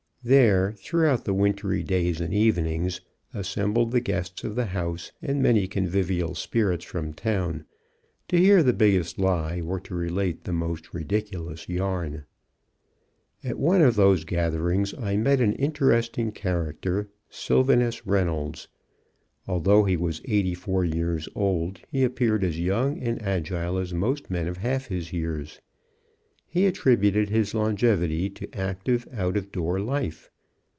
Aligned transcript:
There, 0.23 0.73
throughout 0.73 1.25
the 1.25 1.33
wintry 1.33 1.81
days 1.81 2.21
and 2.21 2.31
evenings, 2.31 3.01
assembled 3.33 3.89
the 3.91 3.99
guests 3.99 4.43
of 4.43 4.53
the 4.53 4.67
house 4.67 5.11
and 5.19 5.41
many 5.41 5.67
convivial 5.67 6.35
spirits 6.35 6.85
from 6.85 7.11
town, 7.13 7.65
to 8.27 8.37
hear 8.37 8.61
the 8.61 8.71
biggest 8.71 9.17
lie, 9.17 9.61
or 9.61 9.79
to 9.79 9.95
relate 9.95 10.43
the 10.43 10.53
most 10.53 10.93
ridiculous 10.93 11.67
yarn. 11.67 12.25
At 13.43 13.57
one 13.57 13.81
of 13.81 13.95
those 13.95 14.23
gatherings, 14.23 14.93
I 14.93 15.17
met 15.17 15.41
an 15.41 15.53
interesting 15.53 16.31
character 16.31 17.09
Sylvenus 17.27 18.05
Reynolds. 18.05 18.67
Although 19.47 19.85
he 19.85 19.97
was 19.97 20.21
eighty 20.25 20.53
four 20.53 20.85
years 20.85 21.27
old, 21.33 21.79
he 21.89 22.03
appeared 22.03 22.43
as 22.43 22.59
young 22.59 22.99
and 22.99 23.19
agile 23.23 23.79
as 23.79 23.91
most 23.91 24.29
men 24.29 24.47
of 24.47 24.57
half 24.57 24.85
his 24.85 25.11
years. 25.13 25.59
He 26.53 26.65
attributed 26.65 27.29
his 27.29 27.53
longevity 27.53 28.29
to 28.31 28.53
active 28.53 29.07
out 29.13 29.37
of 29.37 29.53
door 29.53 29.79
life. 29.79 30.29